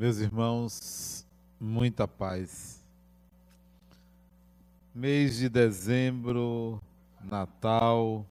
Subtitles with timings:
[0.00, 1.26] Meus irmãos,
[1.60, 2.82] muita paz.
[4.94, 6.80] Mês de dezembro,
[7.22, 8.24] Natal,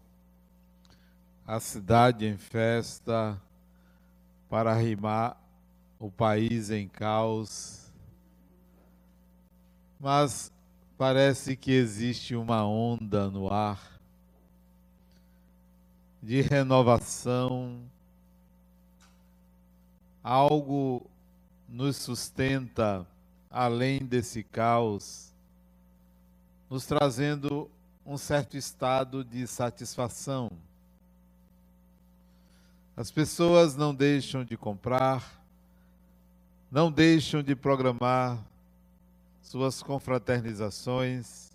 [1.46, 3.40] a cidade em festa,
[4.50, 5.40] para rimar
[6.00, 7.94] o país em caos.
[10.00, 10.52] Mas
[10.98, 13.80] parece que existe uma onda no ar
[16.20, 17.80] de renovação,
[20.24, 21.08] algo
[21.72, 23.06] nos sustenta
[23.50, 25.34] além desse caos,
[26.70, 27.70] nos trazendo
[28.06, 30.50] um certo estado de satisfação.
[32.96, 35.42] As pessoas não deixam de comprar,
[36.72, 38.38] não deixam de programar
[39.42, 41.50] suas confraternizações,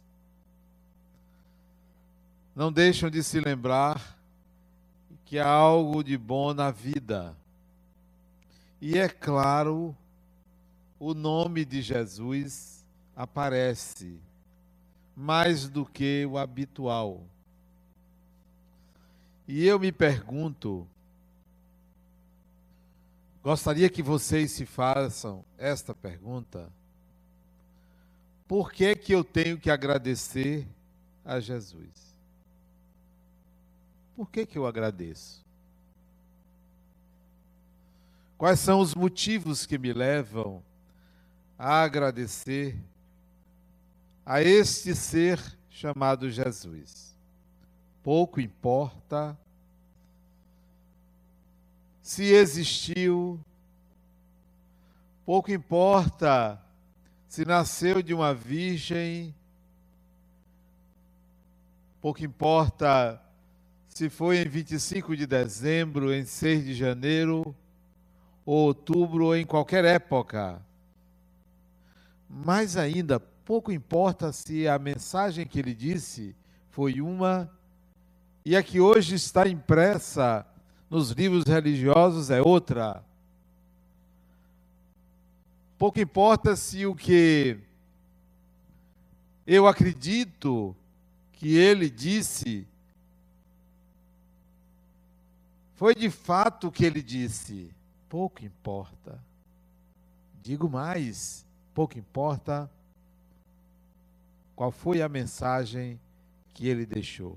[2.55, 4.17] não deixam de se lembrar
[5.25, 7.35] que há algo de bom na vida.
[8.81, 9.97] E é claro,
[11.07, 12.83] o nome de Jesus
[13.15, 14.19] aparece
[15.15, 17.21] mais do que o habitual.
[19.47, 20.89] E eu me pergunto,
[23.43, 26.73] gostaria que vocês se façam esta pergunta:
[28.49, 30.67] por que que eu tenho que agradecer
[31.23, 32.17] a Jesus?
[34.17, 35.45] Por que que eu agradeço?
[38.39, 40.63] Quais são os motivos que me levam
[41.59, 42.77] agradecer
[44.25, 47.15] a este ser chamado Jesus.
[48.03, 49.37] Pouco importa
[52.03, 53.41] se existiu,
[55.25, 56.61] pouco importa
[57.27, 59.35] se nasceu de uma virgem,
[62.01, 63.21] pouco importa
[63.89, 67.55] se foi em 25 de dezembro, em 6 de janeiro,
[68.45, 70.61] ou outubro, ou em qualquer época
[72.35, 76.35] mais ainda, pouco importa se a mensagem que ele disse
[76.71, 77.49] foi uma
[78.45, 80.45] e a que hoje está impressa
[80.91, 83.05] nos livros religiosos é outra.
[85.79, 87.57] Pouco importa se o que
[89.47, 90.75] eu acredito
[91.33, 92.67] que ele disse
[95.77, 97.71] foi de fato o que ele disse.
[98.09, 99.23] Pouco importa.
[100.43, 101.44] Digo mais,
[101.75, 102.71] pouco importa
[104.55, 106.01] qual foi a mensagem
[106.55, 107.37] que ele deixou,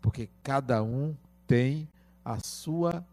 [0.00, 1.16] porque cada um
[1.46, 1.88] tem
[2.24, 3.04] a sua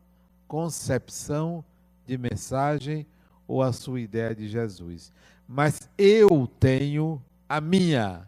[0.47, 1.63] concepção
[2.05, 3.07] de mensagem
[3.47, 5.13] ou a sua ideia de Jesus.
[5.47, 8.27] Mas eu tenho a minha.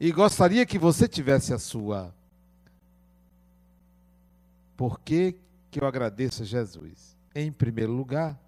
[0.00, 2.14] E gostaria que você tivesse a sua.
[4.76, 5.36] Por que,
[5.70, 7.14] que eu agradeço a Jesus?
[7.34, 8.40] Em primeiro lugar,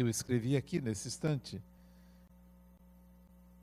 [0.00, 1.60] eu escrevi aqui nesse instante.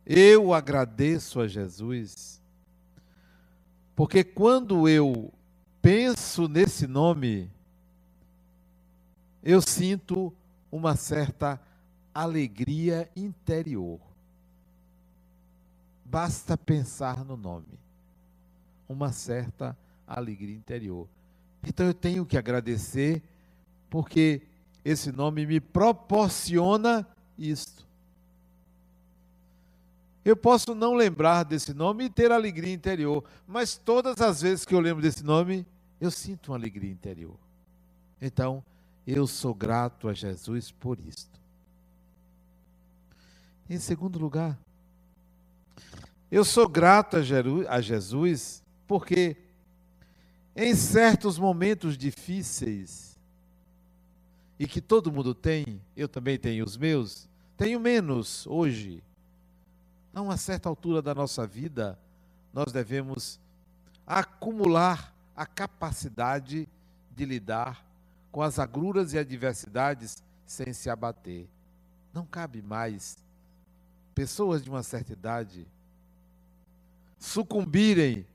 [0.06, 2.42] Eu agradeço a Jesus,
[3.96, 5.34] porque quando eu
[5.82, 7.50] penso nesse nome,
[9.42, 10.34] eu sinto
[10.70, 11.60] uma certa
[12.14, 14.00] alegria interior.
[16.04, 17.80] Basta pensar no nome,
[18.90, 19.76] uma certa
[20.06, 21.08] alegria interior.
[21.66, 23.24] Então eu tenho que agradecer,
[23.90, 24.42] porque
[24.86, 27.84] esse nome me proporciona isto.
[30.24, 34.76] Eu posso não lembrar desse nome e ter alegria interior, mas todas as vezes que
[34.76, 35.66] eu lembro desse nome,
[36.00, 37.36] eu sinto uma alegria interior.
[38.22, 38.64] Então,
[39.08, 41.40] eu sou grato a Jesus por isto.
[43.68, 44.58] Em segundo lugar,
[46.32, 49.38] eu sou grato a Jesus porque
[50.56, 53.15] em certos momentos difíceis,
[54.60, 57.28] e que todo mundo tem, eu também tenho os meus,
[57.58, 59.04] tenho menos hoje.
[60.14, 62.00] A uma certa altura da nossa vida,
[62.54, 63.40] nós devemos
[64.08, 66.70] acumular a capacidade
[67.14, 67.86] de lidar
[68.32, 71.48] com as agruras e adversidades sem se abater.
[72.14, 73.18] Não cabe mais
[74.14, 75.68] pessoas de uma certa idade
[77.20, 78.26] sucumbirem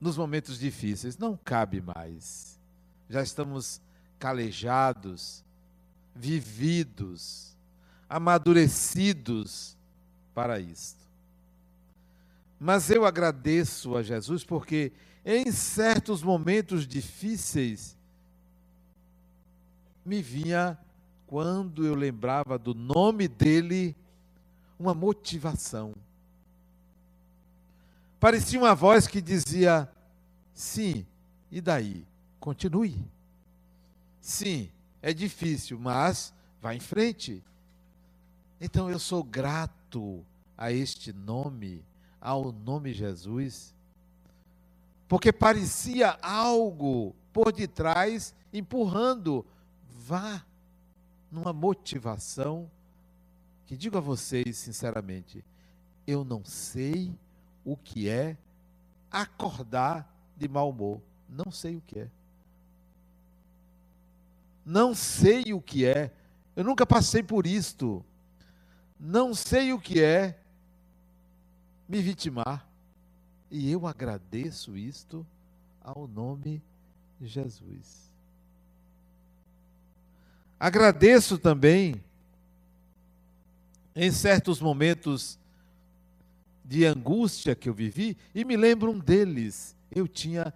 [0.00, 1.18] nos momentos difíceis.
[1.18, 2.58] Não cabe mais.
[3.08, 3.80] Já estamos
[4.24, 5.44] calejados,
[6.16, 7.54] vividos,
[8.08, 9.76] amadurecidos
[10.34, 11.04] para isto.
[12.58, 14.92] Mas eu agradeço a Jesus porque
[15.26, 17.98] em certos momentos difíceis
[20.06, 20.78] me vinha
[21.26, 23.94] quando eu lembrava do nome dele
[24.78, 25.94] uma motivação.
[28.18, 29.86] Parecia uma voz que dizia:
[30.54, 31.04] sim,
[31.52, 32.06] e daí?
[32.40, 33.12] Continue.
[34.24, 34.70] Sim,
[35.02, 37.44] é difícil, mas vá em frente.
[38.58, 40.24] Então eu sou grato
[40.56, 41.84] a este nome,
[42.18, 43.74] ao nome Jesus,
[45.06, 49.44] porque parecia algo por detrás empurrando.
[49.90, 50.42] Vá
[51.30, 52.70] numa motivação
[53.66, 55.44] que digo a vocês sinceramente,
[56.06, 57.14] eu não sei
[57.62, 58.38] o que é
[59.10, 61.02] acordar de mau humor.
[61.28, 62.10] Não sei o que é.
[64.64, 66.10] Não sei o que é.
[66.56, 68.04] Eu nunca passei por isto.
[68.98, 70.38] Não sei o que é
[71.88, 72.66] me vitimar.
[73.50, 75.26] E eu agradeço isto
[75.82, 76.62] ao nome
[77.20, 78.10] de Jesus.
[80.58, 82.02] Agradeço também
[83.94, 85.38] em certos momentos
[86.64, 89.76] de angústia que eu vivi, e me lembro um deles.
[89.90, 90.52] Eu tinha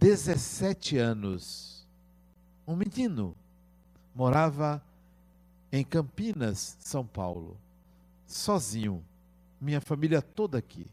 [0.00, 1.86] 17 anos,
[2.66, 3.34] um menino,
[4.14, 4.82] morava
[5.72, 7.56] em Campinas, São Paulo,
[8.26, 9.04] sozinho,
[9.60, 10.86] minha família toda aqui.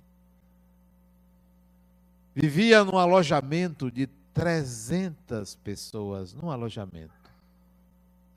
[2.34, 7.14] Vivia num alojamento de 300 pessoas, num alojamento,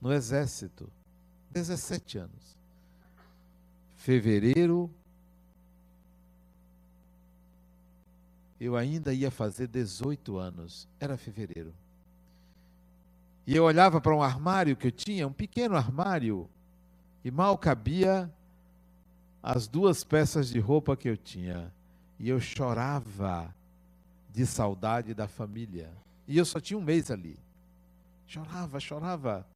[0.01, 0.91] no exército,
[1.53, 2.57] 17 anos.
[3.97, 4.91] Fevereiro
[8.61, 10.89] eu ainda ia fazer 18 anos.
[10.99, 11.73] Era fevereiro.
[13.47, 16.49] E eu olhava para um armário que eu tinha, um pequeno armário,
[17.23, 18.33] e mal cabia
[19.43, 21.73] as duas peças de roupa que eu tinha.
[22.19, 23.55] E eu chorava
[24.31, 25.93] de saudade da família.
[26.27, 27.39] E eu só tinha um mês ali.
[28.27, 29.47] Chorava, chorava.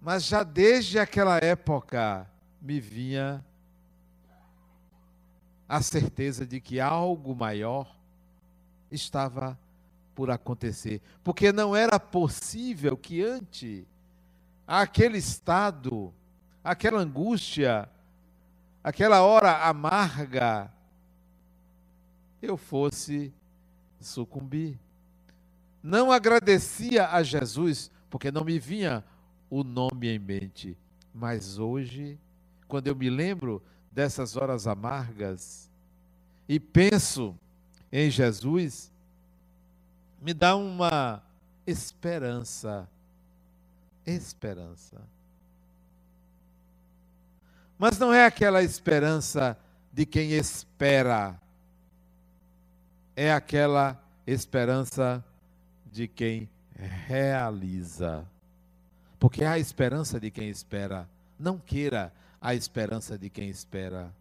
[0.00, 2.30] Mas já desde aquela época
[2.60, 3.44] me vinha
[5.68, 7.96] a certeza de que algo maior
[8.90, 9.58] estava
[10.20, 11.00] por acontecer.
[11.24, 13.86] Porque não era possível que ante
[14.66, 16.12] aquele estado,
[16.62, 17.88] aquela angústia,
[18.84, 20.70] aquela hora amarga,
[22.42, 23.32] eu fosse
[23.98, 24.78] sucumbir.
[25.82, 29.02] Não agradecia a Jesus, porque não me vinha
[29.48, 30.76] o nome em mente.
[31.14, 32.18] Mas hoje,
[32.68, 35.70] quando eu me lembro dessas horas amargas
[36.46, 37.34] e penso
[37.90, 38.89] em Jesus,
[40.20, 41.22] me dá uma
[41.66, 42.88] esperança.
[44.06, 45.00] Esperança.
[47.78, 49.56] Mas não é aquela esperança
[49.92, 51.40] de quem espera,
[53.16, 55.24] é aquela esperança
[55.90, 56.48] de quem
[57.06, 58.24] realiza.
[59.18, 61.08] Porque há esperança de quem espera.
[61.38, 64.14] Não queira a esperança de quem espera,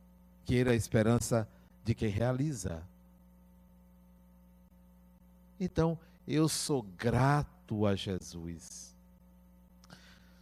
[0.45, 1.47] queira a esperança
[1.83, 2.81] de quem realiza.
[5.59, 5.97] Então,
[6.27, 8.95] eu sou grato a Jesus.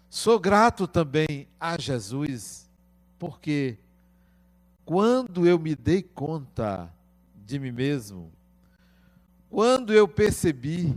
[0.09, 2.69] Sou grato também a Jesus,
[3.17, 3.77] porque
[4.85, 6.93] quando eu me dei conta
[7.45, 8.31] de mim mesmo,
[9.49, 10.95] quando eu percebi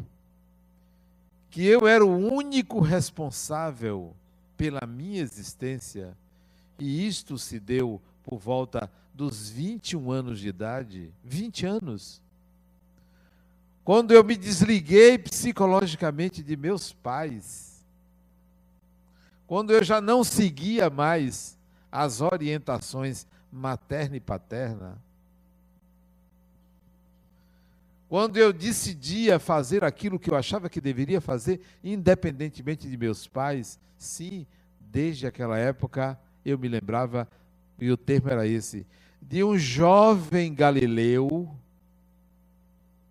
[1.50, 4.14] que eu era o único responsável
[4.56, 6.17] pela minha existência,
[6.78, 12.22] e isto se deu por volta dos 21 anos de idade 20 anos.
[13.91, 17.85] Quando eu me desliguei psicologicamente de meus pais,
[19.49, 21.59] quando eu já não seguia mais
[21.91, 24.97] as orientações materna e paterna,
[28.09, 33.77] quando eu decidia fazer aquilo que eu achava que deveria fazer, independentemente de meus pais,
[33.99, 34.47] sim,
[34.81, 37.29] desde aquela época eu me lembrava,
[37.77, 38.87] e o termo era esse,
[39.20, 41.53] de um jovem galileu,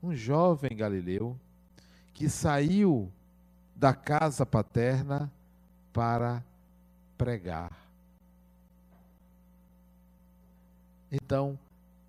[0.01, 1.37] um jovem galileu,
[2.13, 3.11] que saiu
[3.75, 5.31] da casa paterna
[5.93, 6.43] para
[7.17, 7.71] pregar.
[11.11, 11.57] Então,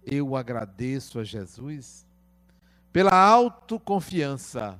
[0.04, 2.06] eu agradeço a Jesus
[2.92, 4.78] pela autoconfiança,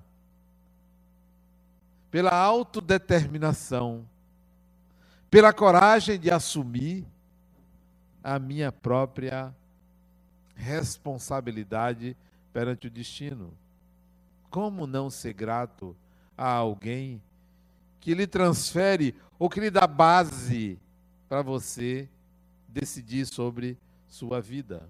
[2.11, 4.05] pela autodeterminação,
[5.31, 7.07] pela coragem de assumir
[8.23, 9.55] a minha própria
[10.55, 12.17] responsabilidade
[12.53, 13.53] perante o destino.
[14.51, 15.97] Como não ser grato
[16.37, 17.23] a alguém
[18.01, 20.79] que lhe transfere ou que lhe dá base
[21.29, 22.09] para você
[22.69, 23.79] decidir sobre
[24.09, 24.89] sua vida?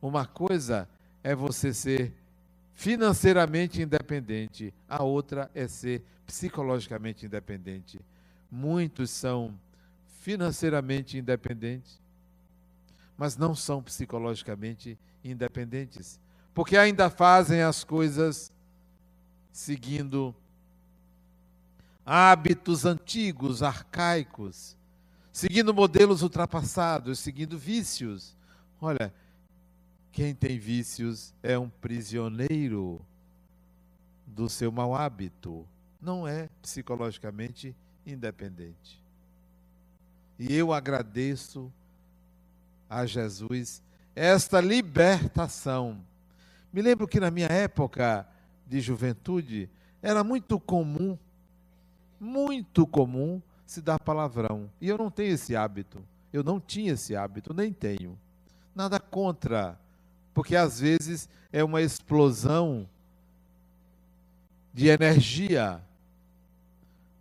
[0.00, 0.88] Uma coisa
[1.22, 2.12] é você ser
[2.74, 7.98] financeiramente independente, a outra é ser psicologicamente independente.
[8.50, 9.58] Muitos são
[10.20, 12.00] financeiramente independentes,
[13.16, 16.20] mas não são psicologicamente independentes,
[16.54, 18.52] porque ainda fazem as coisas
[19.52, 20.34] seguindo
[22.04, 24.76] hábitos antigos, arcaicos,
[25.32, 28.36] seguindo modelos ultrapassados, seguindo vícios.
[28.80, 29.12] Olha,
[30.10, 33.00] quem tem vícios é um prisioneiro
[34.26, 35.66] do seu mau hábito,
[36.00, 37.74] não é psicologicamente
[38.06, 39.02] independente.
[40.38, 41.72] E eu agradeço
[42.88, 43.82] a Jesus
[44.14, 46.00] esta libertação.
[46.72, 48.26] Me lembro que na minha época
[48.66, 49.70] de juventude
[50.02, 51.18] era muito comum
[52.20, 54.70] muito comum se dar palavrão.
[54.80, 56.02] E eu não tenho esse hábito.
[56.32, 58.18] Eu não tinha esse hábito, nem tenho.
[58.74, 59.78] Nada contra,
[60.34, 62.88] porque às vezes é uma explosão
[64.72, 65.82] de energia.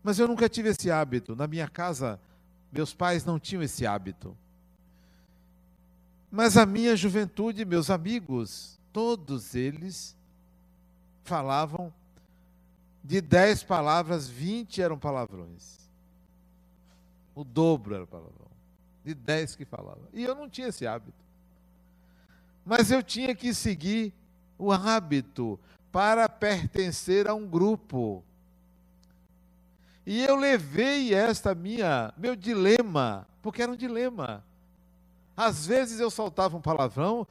[0.04, 1.36] Mas eu nunca tive esse hábito.
[1.36, 2.20] Na minha casa,
[2.72, 4.36] meus pais não tinham esse hábito.
[6.30, 10.18] Mas a minha juventude, meus amigos, todos eles
[11.24, 11.94] falavam
[13.04, 15.88] de dez palavras, vinte eram palavrões.
[17.36, 18.48] O dobro era palavrão.
[19.06, 20.02] De dez que falavam.
[20.12, 21.14] E eu não tinha esse hábito.
[22.66, 24.12] Mas eu tinha que seguir
[24.58, 25.60] o hábito
[25.92, 28.24] para pertencer a um grupo.
[30.08, 34.44] E eu levei esta minha, meu dilema, porque era um dilema.
[35.36, 37.28] Às vezes eu soltava um palavrão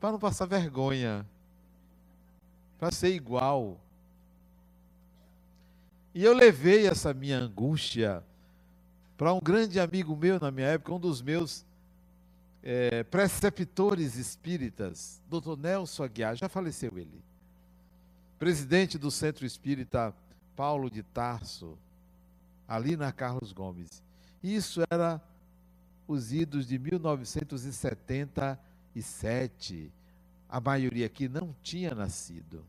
[0.00, 1.26] para não passar vergonha,
[2.78, 3.78] para ser igual.
[6.14, 8.24] E eu levei essa minha angústia
[9.16, 11.66] para um grande amigo meu na minha época, um dos meus
[12.62, 15.58] é, preceptores espíritas, Dr.
[15.58, 17.22] Nelson Aguiar, já faleceu ele.
[18.38, 20.14] Presidente do Centro Espírita
[20.56, 21.78] Paulo de Tarso,
[22.66, 24.02] ali na Carlos Gomes.
[24.42, 25.20] Isso era
[26.08, 26.78] os idos de
[28.94, 29.92] 1977.
[30.48, 32.64] A maioria aqui não tinha nascido.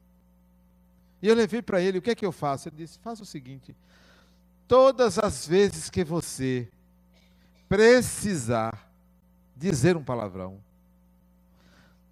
[1.21, 2.69] E eu levei para ele, o que é que eu faço?
[2.69, 3.75] Ele disse: faça o seguinte:
[4.67, 6.67] todas as vezes que você
[7.67, 8.89] precisar
[9.55, 10.59] dizer um palavrão,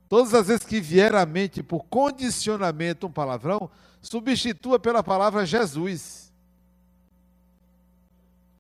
[0.08, 3.70] todas as vezes que vier à mente por condicionamento um palavrão,
[4.02, 6.32] substitua pela palavra Jesus.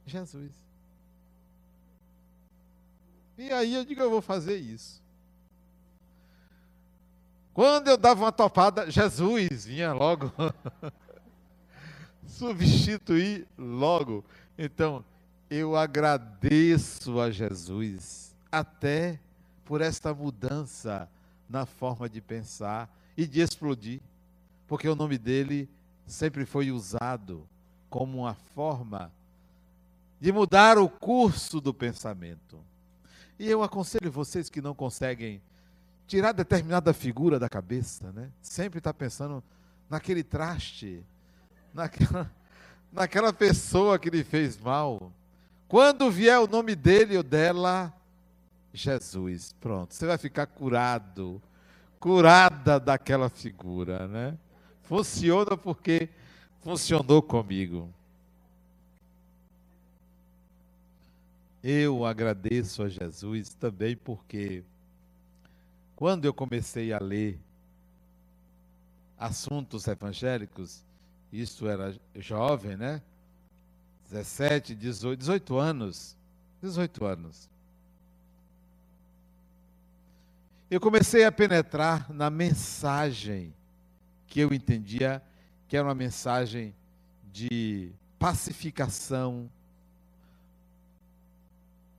[0.05, 0.51] Jesus.
[3.37, 5.01] E aí eu digo, eu vou fazer isso.
[7.53, 10.31] Quando eu dava uma topada, Jesus vinha logo
[12.27, 14.23] substituir logo.
[14.57, 15.03] Então,
[15.49, 19.19] eu agradeço a Jesus até
[19.65, 21.09] por esta mudança
[21.49, 23.99] na forma de pensar e de explodir,
[24.67, 25.67] porque o nome dele
[26.05, 27.47] sempre foi usado
[27.89, 29.11] como uma forma
[30.19, 32.59] de mudar o curso do pensamento.
[33.37, 35.41] E eu aconselho vocês que não conseguem
[36.09, 38.31] tirar determinada figura da cabeça, né?
[38.41, 39.43] Sempre está pensando
[39.87, 41.05] naquele traste,
[41.71, 42.29] naquela,
[42.91, 45.13] naquela pessoa que lhe fez mal.
[45.67, 47.93] Quando vier o nome dele ou dela,
[48.73, 51.39] Jesus, pronto, você vai ficar curado,
[51.99, 54.35] curada daquela figura, né?
[54.81, 56.09] Funciona porque
[56.61, 57.87] funcionou comigo.
[61.61, 64.63] Eu agradeço a Jesus também porque
[65.99, 67.37] quando eu comecei a ler
[69.17, 70.81] assuntos evangélicos,
[71.29, 73.01] isso era jovem, né?
[74.09, 76.15] 17, 18, 18 anos.
[76.61, 77.49] 18 anos.
[80.71, 83.53] Eu comecei a penetrar na mensagem
[84.25, 85.21] que eu entendia
[85.67, 86.73] que era uma mensagem
[87.29, 89.51] de pacificação,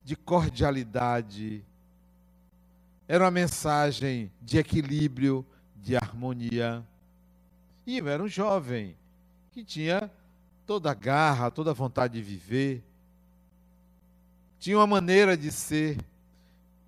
[0.02, 1.62] de cordialidade,
[3.12, 6.86] era uma mensagem de equilíbrio, de harmonia.
[7.84, 8.96] E eu era um jovem
[9.50, 10.08] que tinha
[10.64, 12.84] toda a garra, toda a vontade de viver,
[14.60, 15.98] tinha uma maneira de ser.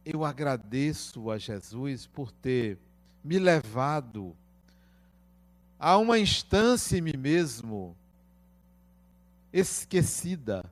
[0.05, 2.79] Eu agradeço a Jesus por ter
[3.25, 4.33] me levado
[5.76, 7.97] a uma instância em mim mesmo
[9.52, 10.64] esquecida.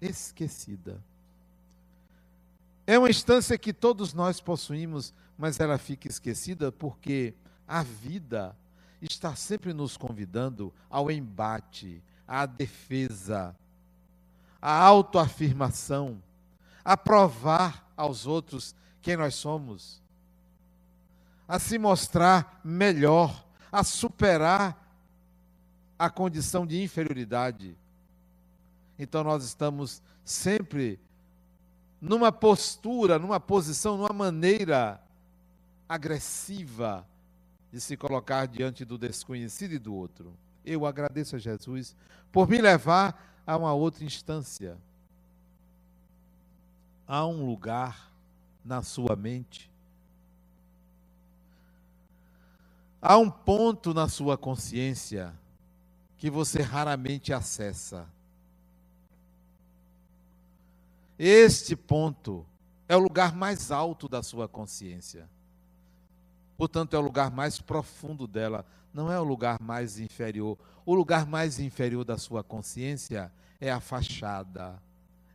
[0.00, 1.00] Esquecida.
[2.88, 7.34] É uma instância que todos nós possuímos, mas ela fica esquecida porque
[7.66, 8.56] a vida
[9.02, 13.54] está sempre nos convidando ao embate, à defesa,
[14.58, 16.22] à autoafirmação,
[16.82, 20.00] a provar aos outros quem nós somos,
[21.46, 24.82] a se mostrar melhor, a superar
[25.98, 27.76] a condição de inferioridade.
[28.98, 30.98] Então nós estamos sempre
[32.00, 35.00] numa postura, numa posição, numa maneira
[35.88, 37.06] agressiva
[37.72, 40.32] de se colocar diante do desconhecido e do outro.
[40.64, 41.96] Eu agradeço a Jesus
[42.30, 44.76] por me levar a uma outra instância.
[47.06, 48.10] Há um lugar
[48.64, 49.70] na sua mente.
[53.00, 55.32] Há um ponto na sua consciência
[56.18, 58.06] que você raramente acessa.
[61.18, 62.46] Este ponto
[62.88, 65.28] é o lugar mais alto da sua consciência.
[66.56, 70.56] Portanto, é o lugar mais profundo dela, não é o lugar mais inferior.
[70.86, 74.80] O lugar mais inferior da sua consciência é a fachada,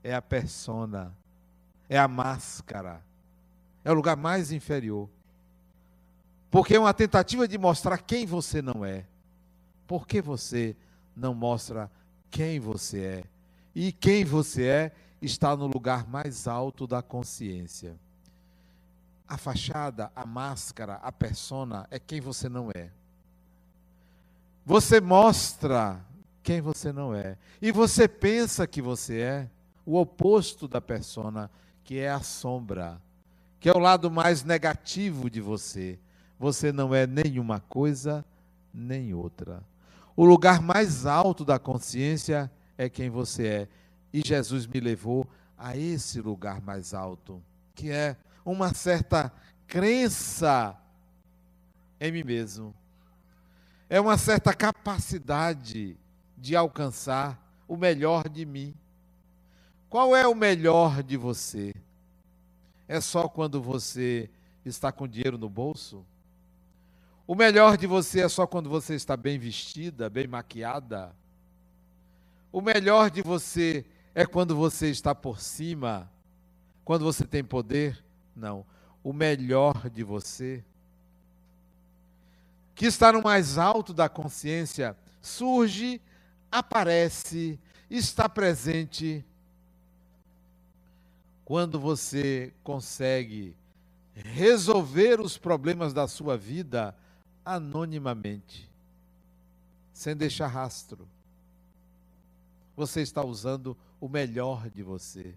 [0.03, 1.15] é a persona,
[1.89, 3.01] é a máscara.
[3.85, 5.09] É o lugar mais inferior.
[6.49, 9.05] Porque é uma tentativa de mostrar quem você não é.
[9.85, 10.75] Por que você
[11.15, 11.91] não mostra
[12.31, 13.23] quem você é?
[13.75, 14.91] E quem você é
[15.23, 17.95] está no lugar mais alto da consciência.
[19.27, 22.89] A fachada, a máscara, a persona é quem você não é.
[24.65, 25.99] Você mostra
[26.43, 27.37] quem você não é.
[27.61, 29.49] E você pensa que você é
[29.85, 31.49] o oposto da persona,
[31.83, 33.01] que é a sombra,
[33.59, 35.97] que é o lado mais negativo de você.
[36.37, 38.25] Você não é nenhuma coisa
[38.73, 39.63] nem outra.
[40.15, 43.67] O lugar mais alto da consciência é quem você é.
[44.13, 45.27] E Jesus me levou
[45.57, 47.41] a esse lugar mais alto,
[47.73, 48.15] que é
[48.45, 49.33] uma certa
[49.65, 50.77] crença
[51.99, 52.75] em mim mesmo.
[53.89, 55.97] É uma certa capacidade
[56.37, 58.75] de alcançar o melhor de mim.
[59.89, 61.73] Qual é o melhor de você?
[62.87, 64.29] É só quando você
[64.65, 66.05] está com dinheiro no bolso?
[67.25, 71.15] O melhor de você é só quando você está bem vestida, bem maquiada?
[72.51, 76.09] O melhor de você é quando você está por cima,
[76.85, 78.03] quando você tem poder?
[78.35, 78.65] Não.
[79.03, 80.63] O melhor de você,
[82.75, 86.01] que está no mais alto da consciência, surge,
[86.51, 89.25] aparece, está presente
[91.43, 93.55] quando você consegue
[94.15, 96.95] resolver os problemas da sua vida
[97.43, 98.69] anonimamente,
[99.91, 101.07] sem deixar rastro.
[102.75, 105.33] Você está usando o melhor de você.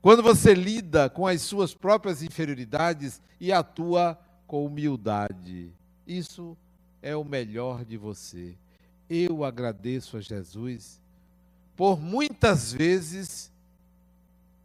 [0.00, 5.72] Quando você lida com as suas próprias inferioridades e atua com humildade,
[6.06, 6.56] isso
[7.02, 8.56] é o melhor de você.
[9.08, 11.00] Eu agradeço a Jesus
[11.76, 13.50] por muitas vezes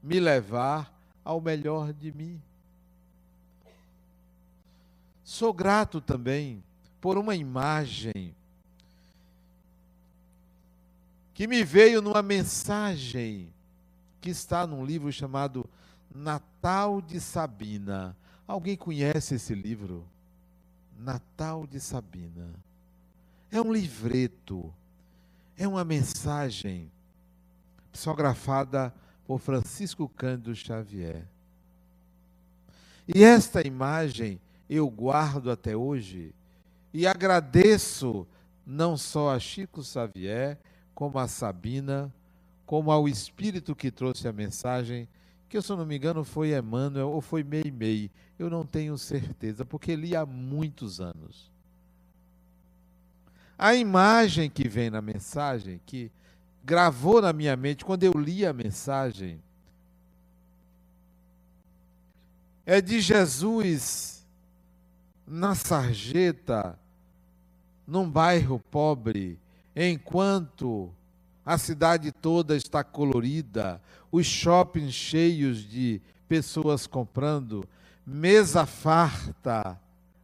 [0.02, 2.41] me levar ao melhor de mim.
[5.23, 6.63] Sou grato também
[6.99, 8.36] por uma imagem
[11.34, 13.52] que me veio numa mensagem
[14.22, 15.67] que está num livro chamado
[16.13, 18.15] Natal de Sabina.
[18.48, 20.06] Alguém conhece esse livro?
[21.00, 22.50] Natal de Sabina.
[23.52, 24.74] É um livreto,
[25.58, 26.91] é uma mensagem
[27.91, 28.93] psicografada
[29.26, 31.26] por Francisco Cândido Xavier.
[33.08, 36.34] E esta imagem eu guardo até hoje
[36.93, 38.26] e agradeço
[38.65, 40.58] não só a Chico Xavier,
[40.94, 42.14] como a Sabina,
[42.66, 45.08] como ao espírito que trouxe a mensagem,
[45.50, 49.64] que se eu não me engano foi Emmanuel ou foi Meimei, eu não tenho certeza,
[49.64, 51.52] porque li há muitos anos.
[53.58, 56.12] A imagem que vem na mensagem, que
[56.64, 59.40] gravou na minha mente quando eu li a mensagem,
[62.66, 64.26] é de Jesus
[65.28, 66.80] na sarjeta,
[67.86, 69.38] num bairro pobre,
[69.76, 70.94] enquanto
[71.46, 73.82] a cidade toda está colorida,
[74.12, 77.68] os shoppings cheios de pessoas comprando,
[78.06, 79.80] mesa farta,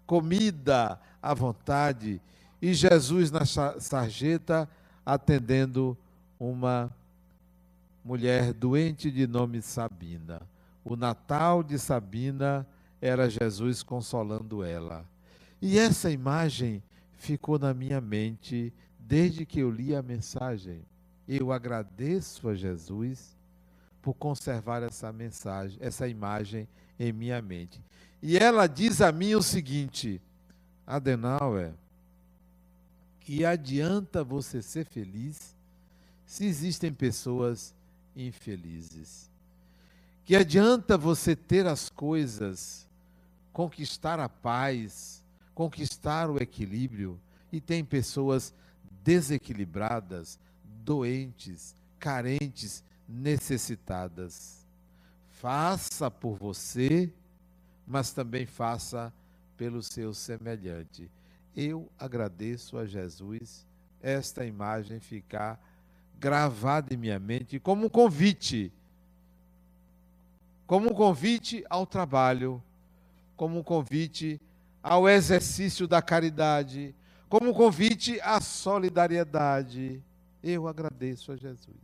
[0.06, 2.22] comida à vontade,
[2.62, 4.70] e Jesus na sarjeta
[5.06, 5.98] atendendo
[6.40, 6.92] uma
[8.04, 10.42] mulher doente de nome Sabina.
[10.84, 12.66] O Natal de Sabina
[13.02, 15.06] era Jesus consolando ela.
[15.62, 16.82] E essa imagem
[17.14, 18.74] ficou na minha mente
[19.10, 20.84] desde que eu li a mensagem.
[21.28, 23.36] Eu agradeço a Jesus
[24.04, 26.68] por conservar essa mensagem, essa imagem
[27.00, 27.82] em minha mente.
[28.22, 30.22] E ela diz a mim o seguinte:
[30.86, 31.74] Adenauer,
[33.20, 35.56] que adianta você ser feliz
[36.24, 37.74] se existem pessoas
[38.16, 39.28] infelizes?
[40.24, 42.88] Que adianta você ter as coisas,
[43.52, 45.24] conquistar a paz,
[45.56, 47.20] conquistar o equilíbrio,
[47.52, 48.54] e tem pessoas
[49.10, 50.38] desequilibradas,
[50.86, 54.64] doentes, carentes, necessitadas.
[55.32, 57.12] Faça por você,
[57.88, 59.12] mas também faça
[59.58, 61.10] pelo seu semelhante.
[61.56, 63.66] Eu agradeço a Jesus
[64.00, 65.60] esta imagem ficar
[66.20, 68.72] gravada em minha mente como um convite
[70.68, 72.62] como um convite ao trabalho,
[73.36, 74.40] como um convite
[74.84, 76.94] ao exercício da caridade,
[77.30, 80.02] como convite à solidariedade.
[80.44, 81.78] Eu agradeço a Jesus.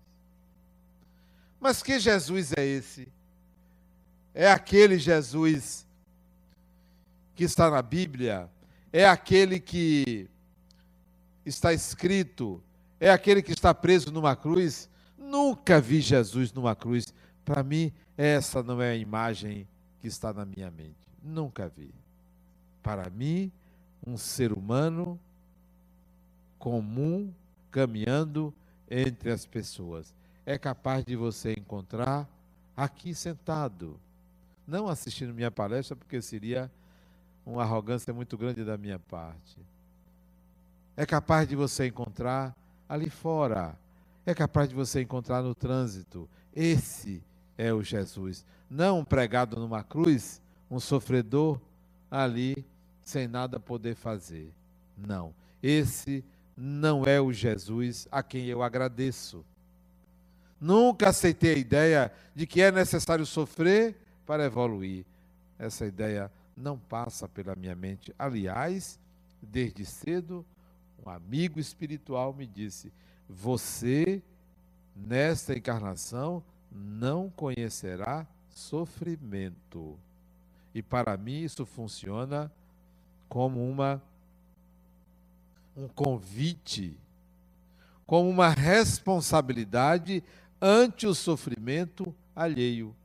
[1.60, 3.08] Mas que Jesus é esse?
[4.34, 5.86] É aquele Jesus
[7.36, 8.50] que está na Bíblia?
[8.92, 10.28] É aquele que
[11.46, 12.62] está escrito?
[13.00, 14.90] É aquele que está preso numa cruz?
[15.18, 17.14] Nunca vi Jesus numa cruz.
[17.44, 19.68] Para mim, essa não é a imagem
[20.00, 21.08] que está na minha mente.
[21.22, 21.94] Nunca vi.
[22.82, 23.52] Para mim,
[24.06, 25.20] um ser humano
[26.66, 27.32] comum
[27.70, 28.52] caminhando
[28.90, 30.16] entre as pessoas.
[30.48, 32.28] É capaz de você encontrar
[32.76, 34.00] aqui sentado,
[34.66, 36.72] não assistindo minha palestra, porque seria
[37.46, 39.60] uma arrogância muito grande da minha parte.
[40.98, 42.56] É capaz de você encontrar
[42.90, 43.78] ali fora.
[44.26, 46.28] É capaz de você encontrar no trânsito.
[46.52, 47.22] Esse
[47.60, 48.44] é o Jesus.
[48.68, 51.62] Não pregado numa cruz, um sofredor
[52.10, 52.66] ali
[53.04, 54.52] sem nada poder fazer.
[54.98, 55.32] Não.
[55.62, 59.44] Esse não é o Jesus a quem eu agradeço.
[60.60, 65.06] Nunca aceitei a ideia de que é necessário sofrer para evoluir.
[65.60, 68.14] Essa ideia não passa pela minha mente.
[68.18, 69.00] Aliás,
[69.42, 70.46] desde cedo,
[71.06, 72.92] um amigo espiritual me disse:
[73.30, 74.22] Você,
[74.96, 76.42] nesta encarnação,
[76.72, 79.98] não conhecerá sofrimento.
[80.74, 82.52] E para mim isso funciona
[83.30, 84.02] como uma
[85.76, 86.98] um convite,
[88.06, 90.24] como uma responsabilidade
[90.62, 92.96] ante o sofrimento alheio,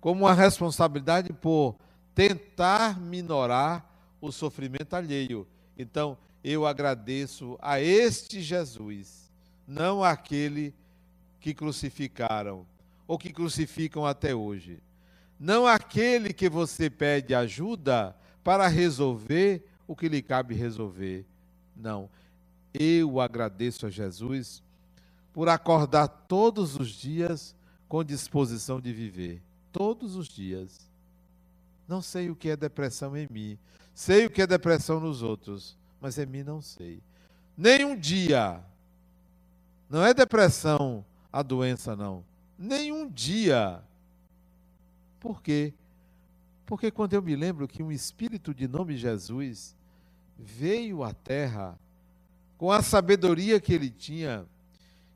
[0.00, 1.76] como uma responsabilidade por
[2.14, 3.84] tentar minorar
[4.20, 5.46] o sofrimento alheio.
[5.76, 9.30] Então, eu agradeço a este Jesus,
[9.66, 10.74] não aquele
[11.40, 12.66] que crucificaram,
[13.06, 14.80] ou que crucificam até hoje.
[15.38, 21.24] Não aquele que você pede ajuda para resolver o que lhe cabe resolver.
[21.78, 22.10] Não.
[22.74, 24.62] Eu agradeço a Jesus
[25.32, 27.54] por acordar todos os dias
[27.88, 29.42] com disposição de viver.
[29.72, 30.90] Todos os dias.
[31.86, 33.58] Não sei o que é depressão em mim.
[33.94, 37.00] Sei o que é depressão nos outros, mas em mim não sei.
[37.56, 38.62] Nem um dia.
[39.88, 42.24] Não é depressão a doença, não
[42.58, 43.80] nenhum dia.
[45.20, 45.72] Por quê?
[46.66, 49.76] Porque quando eu me lembro que um espírito de nome Jesus
[50.38, 51.78] veio à terra
[52.56, 54.46] com a sabedoria que ele tinha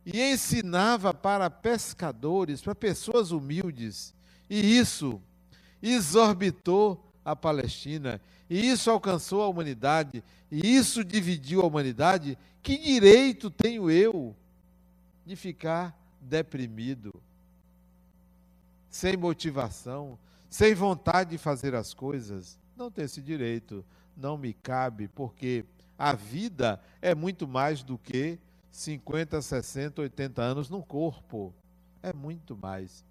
[0.04, 4.14] e ensinava para pescadores, para pessoas humildes,
[4.50, 5.20] e isso
[5.80, 13.48] exorbitou a Palestina, e isso alcançou a humanidade, e isso dividiu a humanidade, que direito
[13.50, 14.34] tenho eu
[15.24, 17.12] de ficar deprimido?
[18.92, 20.18] sem motivação,
[20.50, 23.82] sem vontade de fazer as coisas, não tem esse direito,
[24.16, 25.64] não me cabe, porque
[25.98, 28.38] a vida é muito mais do que
[28.70, 31.52] 50, 60, 80 anos no corpo.
[32.02, 33.04] É muito mais.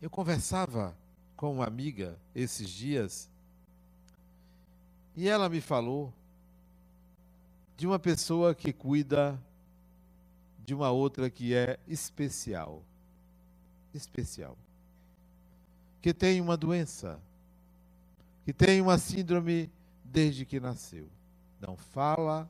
[0.00, 0.96] Eu conversava
[1.36, 3.30] com uma amiga esses dias
[5.14, 6.12] e ela me falou
[7.76, 9.40] de uma pessoa que cuida
[10.64, 12.82] de uma outra que é especial
[13.96, 14.56] especial,
[16.00, 17.18] que tem uma doença,
[18.46, 19.70] que tem uma síndrome
[20.02, 21.06] desde que nasceu.
[21.60, 22.48] Não fala,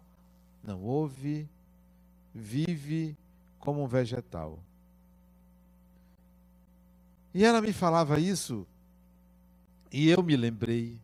[0.63, 1.49] não ouve,
[2.33, 3.17] vive
[3.59, 4.61] como um vegetal.
[7.35, 8.65] E ela me falava isso,
[9.91, 10.97] e eu me lembrei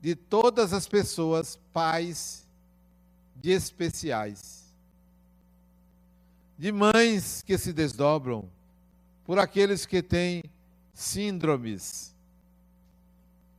[0.00, 2.44] de todas as pessoas, pais
[3.36, 4.62] de especiais
[6.62, 8.48] de mães que se desdobram,
[9.24, 10.44] por aqueles que têm
[10.94, 12.11] síndromes,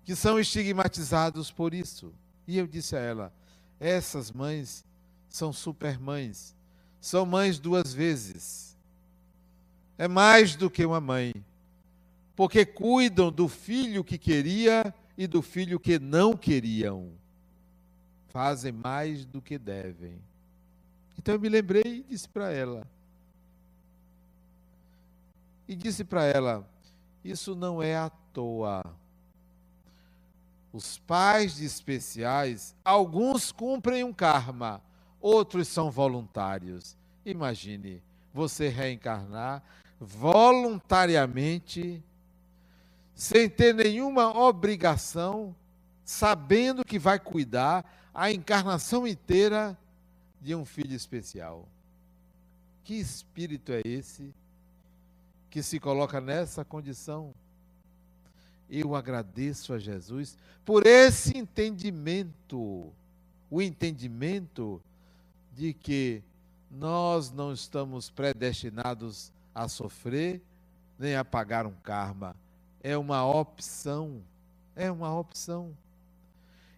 [0.03, 2.13] que são estigmatizados por isso.
[2.47, 3.33] E eu disse a ela:
[3.79, 4.85] essas mães
[5.29, 6.55] são supermães,
[6.99, 8.77] são mães duas vezes.
[9.97, 11.33] É mais do que uma mãe,
[12.35, 17.11] porque cuidam do filho que queria e do filho que não queriam.
[18.29, 20.17] Fazem mais do que devem.
[21.17, 22.87] Então eu me lembrei e disse para ela:
[25.67, 26.67] e disse para ela:
[27.23, 28.83] Isso não é à toa.
[30.73, 34.81] Os pais de especiais, alguns cumprem um karma,
[35.21, 36.97] outros são voluntários.
[37.23, 38.01] Imagine
[38.33, 39.61] você reencarnar
[39.99, 42.03] voluntariamente,
[43.13, 45.55] sem ter nenhuma obrigação
[46.03, 49.77] sabendo que vai cuidar a encarnação inteira
[50.41, 51.67] de um filho especial.
[52.83, 54.33] Que espírito é esse
[55.49, 57.33] que se coloca nessa condição?
[58.75, 62.91] Eu agradeço a Jesus por esse entendimento,
[63.47, 64.81] o entendimento
[65.55, 66.23] de que
[66.71, 70.41] nós não estamos predestinados a sofrer
[70.97, 72.35] nem a pagar um karma.
[72.81, 74.23] É uma opção.
[74.75, 75.77] É uma opção.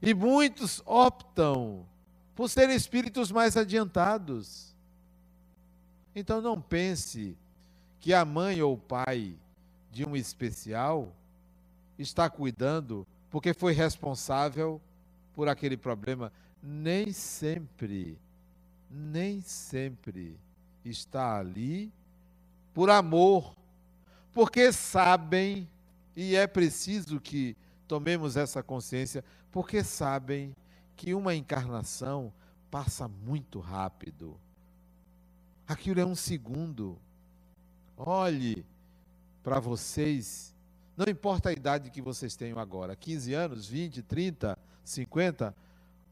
[0.02, 1.86] E muitos optam
[2.36, 4.76] por serem espíritos mais adiantados.
[6.14, 7.38] Então não pense
[8.02, 9.34] que a mãe ou o pai
[9.94, 11.14] de um especial
[11.98, 14.82] está cuidando porque foi responsável
[15.34, 16.32] por aquele problema.
[16.62, 18.18] Nem sempre,
[18.90, 20.38] nem sempre
[20.84, 21.92] está ali
[22.74, 23.56] por amor,
[24.32, 25.68] porque sabem,
[26.16, 27.56] e é preciso que
[27.88, 30.56] tomemos essa consciência, porque sabem
[30.96, 32.34] que uma encarnação
[32.72, 34.38] passa muito rápido.
[35.68, 36.98] Aquilo é um segundo.
[37.98, 38.66] Olhe
[39.44, 40.55] para vocês,
[40.98, 45.56] não importa a idade que vocês tenham agora, 15 anos, 20, 30, 50,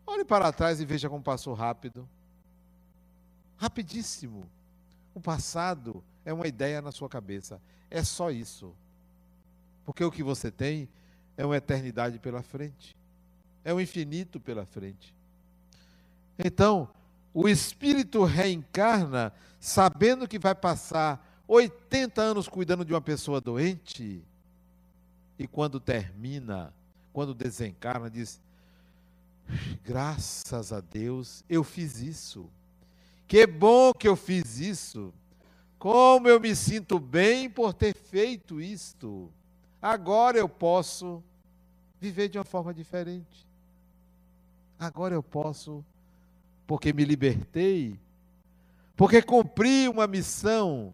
[0.06, 2.08] olhe para trás e veja como passou rápido.
[3.58, 4.46] Rapidíssimo.
[5.16, 7.62] O passado é uma ideia na sua cabeça.
[7.90, 8.74] É só isso.
[9.86, 10.90] Porque o que você tem
[11.38, 12.96] é uma eternidade pela frente.
[13.64, 15.16] É um infinito pela frente.
[16.38, 16.90] Então,
[17.34, 24.22] o espírito reencarna sabendo que vai passar 80 anos cuidando de uma pessoa doente.
[25.38, 26.74] E quando termina,
[27.12, 28.42] quando desencarna, diz:
[29.84, 32.50] Graças a Deus, eu fiz isso.
[33.28, 35.14] Que bom que eu fiz isso.
[35.80, 39.32] Como eu me sinto bem por ter feito isto.
[39.82, 41.22] Agora eu posso
[42.00, 43.48] viver de uma forma diferente.
[44.80, 45.84] Agora eu posso,
[46.68, 47.98] porque me libertei,
[48.96, 50.94] porque cumpri uma missão.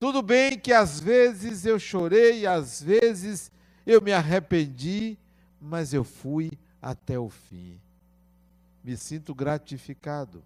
[0.00, 3.52] Tudo bem que às vezes eu chorei, às vezes
[3.86, 5.18] eu me arrependi,
[5.60, 7.78] mas eu fui até o fim.
[8.82, 10.42] Me sinto gratificado.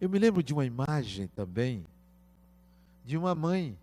[0.00, 1.86] Eu me lembro de uma imagem também
[3.04, 3.78] de uma mãe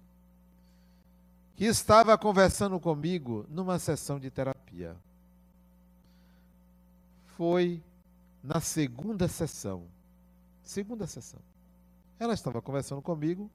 [1.56, 4.98] que estava conversando comigo numa sessão de terapia.
[7.38, 7.84] Foi
[8.44, 9.84] na segunda sessão.
[10.64, 11.53] Segunda sessão.
[12.20, 13.50] Ela estava conversando comigo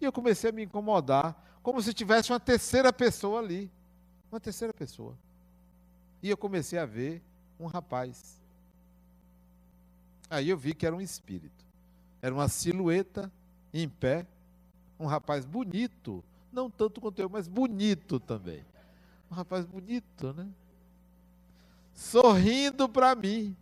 [0.00, 3.70] e eu comecei a me incomodar, como se tivesse uma terceira pessoa ali.
[4.30, 5.16] Uma terceira pessoa.
[6.22, 7.22] E eu comecei a ver
[7.60, 8.40] um rapaz.
[10.30, 11.64] Aí eu vi que era um espírito.
[12.20, 13.30] Era uma silhueta
[13.74, 14.26] em pé,
[14.98, 18.64] um rapaz bonito, não tanto quanto eu, mas bonito também.
[19.30, 20.48] Um rapaz bonito, né?
[21.94, 23.56] Sorrindo para mim.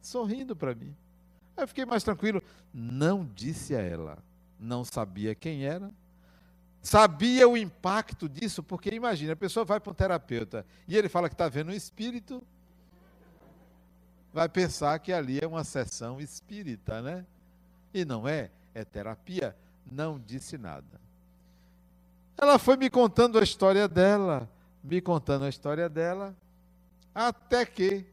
[0.00, 0.94] Sorrindo para mim.
[1.60, 2.42] Aí fiquei mais tranquilo.
[2.72, 4.18] Não disse a ela.
[4.58, 5.90] Não sabia quem era.
[6.82, 11.28] Sabia o impacto disso, porque imagina, a pessoa vai para um terapeuta e ele fala
[11.28, 12.42] que está vendo um espírito,
[14.32, 17.26] vai pensar que ali é uma sessão espírita, né?
[17.92, 19.54] E não é, é terapia.
[19.90, 21.00] Não disse nada.
[22.38, 24.48] Ela foi me contando a história dela,
[24.82, 26.34] me contando a história dela,
[27.14, 28.06] até que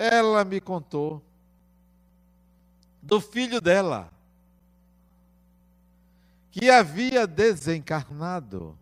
[0.00, 1.22] ela me contou
[3.02, 4.10] do filho dela,
[6.50, 8.78] que havia desencarnado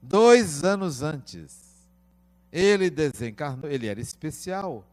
[0.00, 1.86] dois anos antes.
[2.50, 4.86] Ele desencarnou, ele era especial.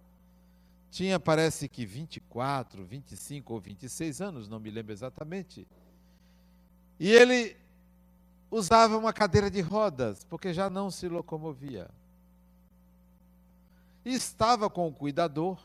[0.91, 5.65] Tinha, parece que 24, 25 ou 26 anos, não me lembro exatamente.
[6.99, 7.55] E ele
[8.51, 11.89] usava uma cadeira de rodas, porque já não se locomovia.
[14.05, 15.59] Estava com o cuidador,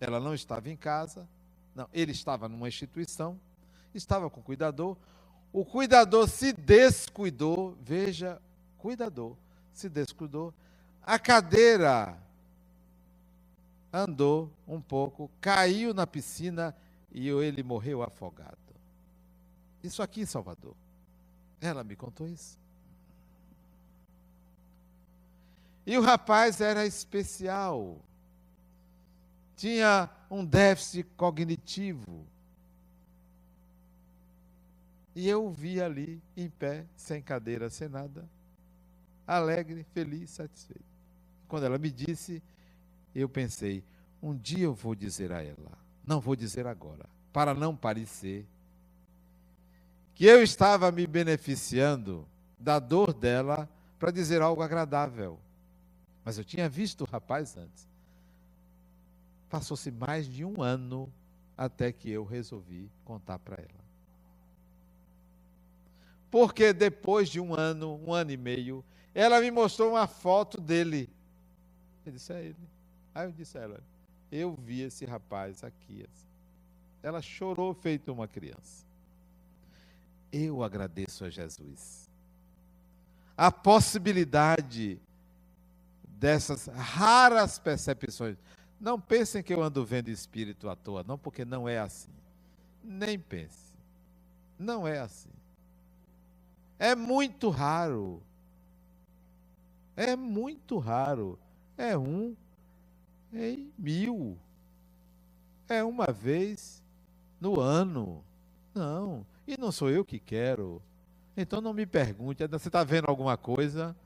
[0.00, 1.28] ela não estava em casa,
[1.74, 3.38] não, ele estava numa instituição,
[3.94, 4.96] estava com o cuidador.
[5.52, 8.40] O cuidador se descuidou, veja,
[8.78, 9.36] cuidador,
[9.72, 10.52] se descuidou.
[11.02, 12.18] A cadeira
[13.92, 16.74] andou um pouco, caiu na piscina
[17.12, 18.56] e ele morreu afogado.
[19.82, 20.74] Isso aqui em Salvador.
[21.60, 22.58] Ela me contou isso.
[25.86, 27.96] E o rapaz era especial.
[29.56, 32.26] Tinha um déficit cognitivo.
[35.14, 38.28] E eu o vi ali, em pé, sem cadeira, sem nada,
[39.26, 40.84] alegre, feliz, satisfeito.
[41.48, 42.42] Quando ela me disse,
[43.14, 43.82] eu pensei:
[44.22, 48.44] um dia eu vou dizer a ela, não vou dizer agora, para não parecer
[50.14, 52.26] que eu estava me beneficiando
[52.58, 53.68] da dor dela
[53.98, 55.38] para dizer algo agradável.
[56.26, 57.88] Mas eu tinha visto o rapaz antes.
[59.48, 61.08] Passou-se mais de um ano
[61.56, 63.86] até que eu resolvi contar para ela.
[66.28, 68.84] Porque depois de um ano, um ano e meio,
[69.14, 71.08] ela me mostrou uma foto dele.
[72.04, 72.56] Eu disse a ele.
[73.14, 73.80] Aí eu disse a ela:
[74.32, 76.04] Eu vi esse rapaz aqui.
[76.10, 76.26] Assim.
[77.04, 78.84] Ela chorou feito uma criança.
[80.32, 82.10] Eu agradeço a Jesus.
[83.36, 85.00] A possibilidade
[86.18, 88.36] dessas raras percepções.
[88.80, 92.10] Não pensem que eu ando vendo espírito à toa, não, porque não é assim.
[92.82, 93.74] Nem pense.
[94.58, 95.30] Não é assim.
[96.78, 98.22] É muito raro.
[99.96, 101.38] É muito raro.
[101.76, 102.36] É um
[103.32, 104.38] em mil.
[105.68, 106.82] É uma vez
[107.40, 108.22] no ano.
[108.74, 109.26] Não.
[109.46, 110.82] E não sou eu que quero.
[111.36, 112.46] Então não me pergunte.
[112.46, 113.96] Você está vendo alguma coisa?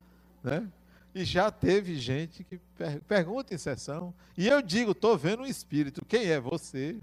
[0.43, 0.67] Né?
[1.15, 4.15] E já teve gente que per pergunta em sessão.
[4.37, 6.05] E eu digo, estou vendo um espírito.
[6.05, 6.97] Quem é você?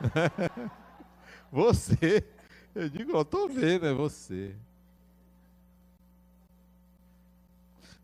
[1.50, 2.24] você.
[2.74, 4.54] Eu digo, estou vendo, é você.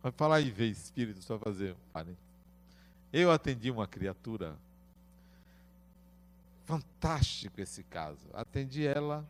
[0.03, 2.17] Vai falar em ver espírito, só fazer um
[3.12, 4.57] Eu atendi uma criatura.
[6.64, 8.29] Fantástico esse caso.
[8.33, 9.25] Atendi ela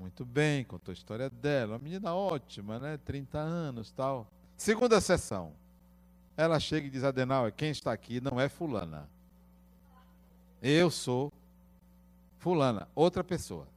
[0.00, 1.74] muito bem, contou a história dela.
[1.74, 2.96] Uma menina ótima, né?
[2.96, 4.26] 30 anos tal.
[4.56, 5.52] Segunda sessão.
[6.38, 9.06] Ela chega e diz: Adenauer, quem está aqui não é Fulana.
[10.62, 11.30] Eu sou
[12.38, 13.68] Fulana, outra pessoa.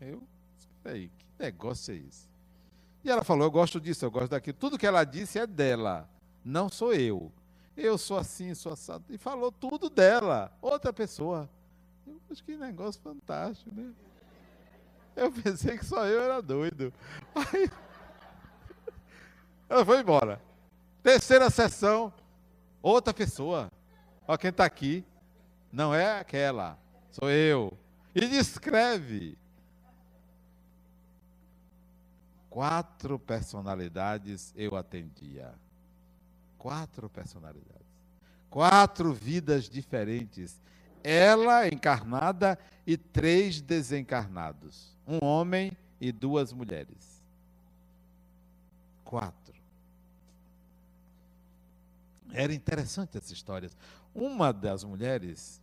[0.00, 0.22] Eu,
[0.56, 2.28] espera aí, que negócio é esse?
[3.02, 4.56] E ela falou: Eu gosto disso, eu gosto daquilo.
[4.56, 6.08] Tudo que ela disse é dela,
[6.44, 7.32] não sou eu.
[7.76, 9.04] Eu sou assim, sou assado.
[9.08, 11.50] E falou tudo dela, outra pessoa.
[12.10, 13.92] Eu acho que negócio fantástico, né?
[15.14, 16.92] Eu pensei que só eu era doido.
[17.34, 17.70] Aí,
[19.68, 20.40] ela foi embora.
[21.02, 22.12] Terceira sessão,
[22.82, 23.70] outra pessoa.
[24.26, 25.04] Olha quem está aqui.
[25.72, 26.76] Não é aquela,
[27.12, 27.78] sou eu.
[28.12, 29.38] E descreve.
[32.48, 35.54] Quatro personalidades eu atendia.
[36.58, 37.86] Quatro personalidades.
[38.50, 40.60] Quatro vidas diferentes.
[41.02, 44.96] Ela encarnada e três desencarnados.
[45.06, 47.22] Um homem e duas mulheres.
[49.04, 49.54] Quatro.
[52.32, 53.70] Era interessante essa história.
[54.14, 55.60] Uma das mulheres,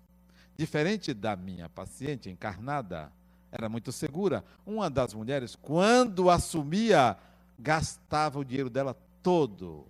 [0.55, 3.11] diferente da minha paciente encarnada,
[3.51, 4.43] era muito segura.
[4.65, 7.17] Uma das mulheres, quando assumia,
[7.57, 9.85] gastava o dinheiro dela todo.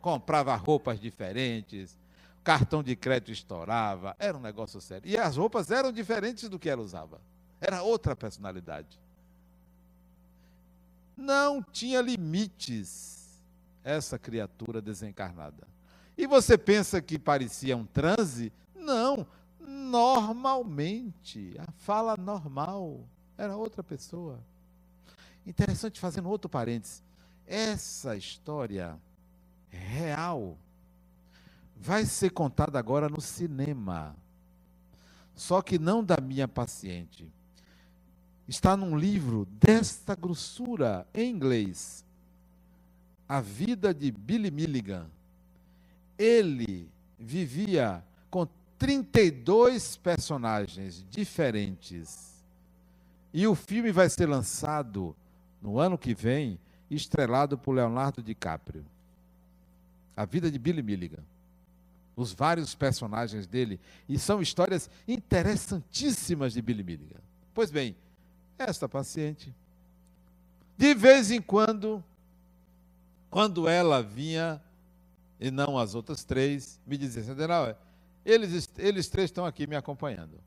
[0.00, 1.96] Comprava roupas diferentes,
[2.46, 5.10] cartão de crédito estourava, era um negócio sério.
[5.10, 7.20] E as roupas eram diferentes do que ela usava.
[7.60, 9.00] Era outra personalidade.
[11.16, 13.42] Não tinha limites
[13.82, 15.66] essa criatura desencarnada.
[16.16, 18.52] E você pensa que parecia um transe?
[18.72, 19.26] Não,
[19.58, 23.00] normalmente, a fala normal,
[23.36, 24.38] era outra pessoa.
[25.44, 27.02] Interessante, fazendo outro parênteses,
[27.44, 28.96] essa história
[29.68, 30.56] real
[31.76, 34.16] vai ser contada agora no cinema.
[35.34, 37.30] Só que não da minha paciente.
[38.48, 42.04] Está num livro desta grossura em inglês.
[43.28, 45.06] A vida de Billy Milligan.
[46.18, 52.42] Ele vivia com 32 personagens diferentes.
[53.32, 55.14] E o filme vai ser lançado
[55.60, 56.58] no ano que vem,
[56.90, 58.84] estrelado por Leonardo DiCaprio.
[60.16, 61.22] A vida de Billy Milligan.
[62.16, 63.78] Os vários personagens dele.
[64.08, 67.20] E são histórias interessantíssimas de Billy Milligan.
[67.52, 67.94] Pois bem,
[68.58, 69.54] esta paciente,
[70.76, 72.02] de vez em quando,
[73.30, 74.62] quando ela vinha,
[75.38, 77.76] e não as outras três, me dizia, Centenal,
[78.24, 80.40] eles, eles três estão aqui me acompanhando.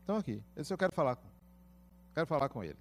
[0.00, 0.42] Estão aqui.
[0.56, 1.28] Esse eu quero falar com.
[2.14, 2.76] Quero falar com ele.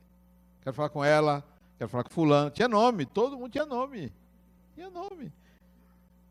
[0.62, 1.44] Quero falar com ela.
[1.78, 2.50] Quero falar com fulano.
[2.50, 3.06] Tinha nome.
[3.06, 4.12] Todo mundo tinha nome.
[4.74, 5.32] Tinha nome.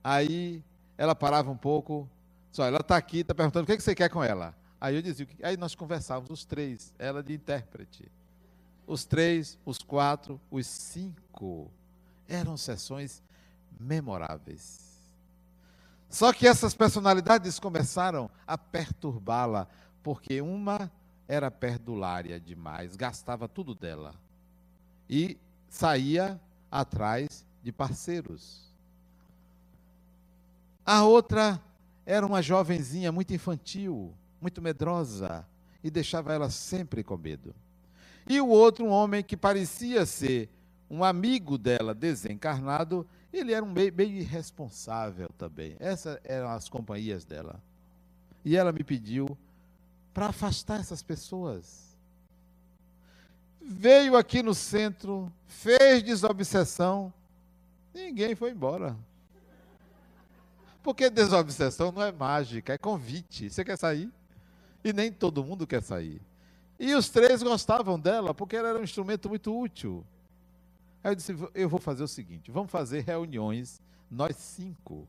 [0.03, 0.63] Aí
[0.99, 2.11] ela parava um pouco.
[2.51, 4.55] Só, ela está aqui, está perguntando o que, é que você quer com ela.
[4.81, 8.11] Aí eu dizia, aí nós conversávamos, os três, ela de intérprete.
[8.87, 11.71] Os três, os quatro, os cinco.
[12.29, 13.23] Eram sessões
[13.79, 14.89] memoráveis.
[16.11, 19.69] Só que essas personalidades começaram a perturbá-la,
[20.03, 20.91] porque uma
[21.27, 24.15] era perdulária demais, gastava tudo dela.
[25.09, 25.39] E
[25.69, 26.41] saía
[26.71, 28.68] atrás de parceiros.
[30.91, 31.61] A outra
[32.07, 34.11] era uma jovenzinha muito infantil,
[34.41, 35.47] muito medrosa,
[35.85, 37.55] e deixava ela sempre com medo.
[38.27, 40.49] E o outro, um homem que parecia ser
[40.89, 45.77] um amigo dela desencarnado, ele era um meio, meio irresponsável também.
[45.79, 47.63] Essas eram as companhias dela.
[48.43, 49.37] E ela me pediu
[50.15, 51.99] para afastar essas pessoas.
[53.61, 57.13] Veio aqui no centro, fez desobsessão,
[57.93, 58.97] ninguém foi embora.
[60.89, 63.51] Porque desobsessão não é mágica, é convite.
[63.51, 64.11] Você quer sair?
[64.83, 66.19] E nem todo mundo quer sair.
[66.81, 70.03] E os três gostavam dela, porque ela era um instrumento muito útil.
[71.05, 75.07] Aí eu disse: eu vou fazer o seguinte: vamos fazer reuniões, nós cinco.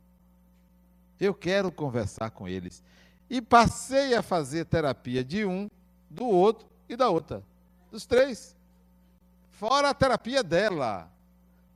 [1.17, 2.83] Eu quero conversar com eles.
[3.29, 5.69] E passei a fazer terapia de um,
[6.09, 7.41] do outro e da outra.
[7.89, 8.53] Dos três.
[9.51, 11.09] Fora a terapia dela.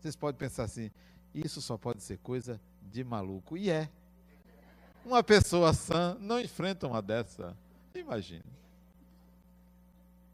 [0.01, 0.91] Vocês podem pensar assim:
[1.33, 2.59] isso só pode ser coisa
[2.93, 3.57] de maluco.
[3.57, 3.89] E é.
[5.03, 7.57] Uma pessoa sã não enfrenta uma dessa.
[7.93, 8.45] Imagina.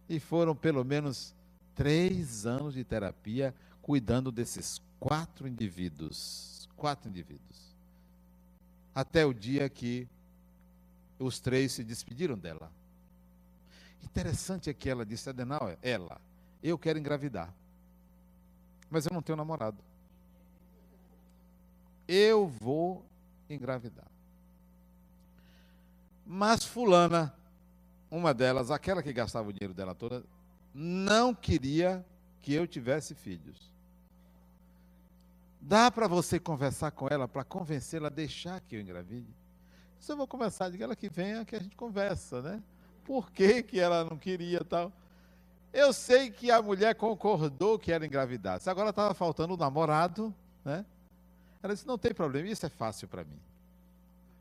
[0.07, 1.33] E foram pelo menos
[1.73, 6.69] três anos de terapia cuidando desses quatro indivíduos.
[6.75, 7.75] Quatro indivíduos.
[8.93, 10.07] Até o dia que
[11.17, 12.71] os três se despediram dela.
[14.03, 16.19] Interessante é que ela disse, Adenauer, ela,
[16.63, 17.53] eu quero engravidar.
[18.89, 19.88] Mas eu não tenho namorado.
[22.11, 23.05] Eu vou
[23.47, 24.07] engravidar.
[26.25, 27.31] Mas fulana,
[28.09, 30.23] uma delas, aquela que gastava o dinheiro dela toda,
[30.73, 32.03] não queria
[32.41, 33.71] que eu tivesse filhos.
[35.61, 39.31] Dá para você conversar com ela para convencê-la a deixar que eu engravide?
[39.99, 42.63] Se eu vou conversar, diga ela que venha que a gente conversa, né?
[43.05, 44.91] Por que, que ela não queria tal?
[45.71, 48.59] Eu sei que a mulher concordou que era engravidar.
[48.59, 50.33] Se agora estava faltando o namorado,
[50.65, 50.83] né?
[51.61, 53.39] Ela disse: não tem problema, isso é fácil para mim.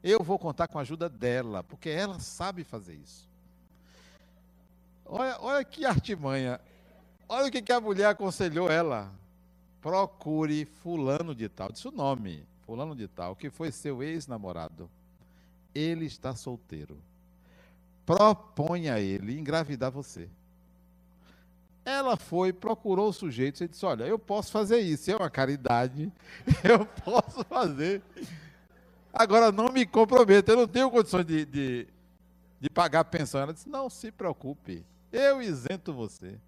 [0.03, 3.29] Eu vou contar com a ajuda dela, porque ela sabe fazer isso.
[5.05, 6.61] Olha, olha que artimanha.
[7.29, 9.13] Olha o que, que a mulher aconselhou ela
[9.81, 14.91] procure fulano de tal, disse o nome, fulano de tal, que foi seu ex-namorado.
[15.75, 16.99] Ele está solteiro.
[18.05, 20.29] Proponha a ele engravidar você.
[21.89, 26.13] Ela foi, procurou o sujeito e disse: Olha, eu posso fazer isso, é uma caridade,
[26.63, 28.03] eu posso fazer.
[29.13, 31.89] Agora não me comprometa, eu não tenho condições de, de,
[32.61, 33.41] de pagar a pensão.
[33.41, 36.39] Ela disse: Não se preocupe, eu isento você.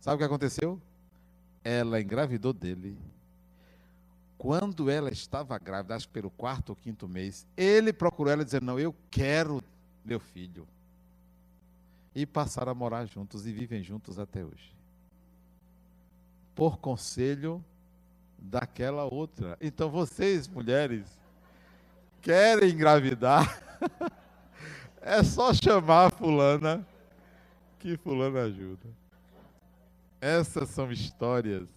[0.00, 0.80] Sabe o que aconteceu?
[1.64, 2.96] ela engravidou dele.
[4.38, 8.66] Quando ela estava grávida, acho que pelo quarto ou quinto mês, ele procurou ela dizendo:
[8.66, 9.62] Não, eu quero
[10.04, 10.66] meu filho.
[12.14, 14.74] E passaram a morar juntos e vivem juntos até hoje.
[16.54, 17.64] Por conselho
[18.38, 19.56] daquela outra.
[19.60, 21.06] Então vocês, mulheres,
[22.20, 23.62] querem engravidar?
[25.00, 26.86] é só chamar a fulana
[27.78, 28.88] que fulana ajuda.
[30.20, 31.68] Essas são histórias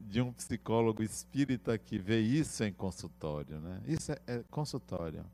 [0.00, 3.80] de um psicólogo espírita que vê isso em consultório, né?
[3.86, 5.24] Isso é, é consultório.